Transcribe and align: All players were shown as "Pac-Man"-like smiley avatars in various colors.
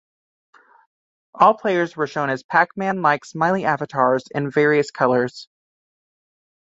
All 1.35 1.53
players 1.53 1.95
were 1.95 2.07
shown 2.07 2.31
as 2.31 2.41
"Pac-Man"-like 2.41 3.23
smiley 3.23 3.65
avatars 3.65 4.23
in 4.33 4.49
various 4.49 4.89
colors. 4.89 5.47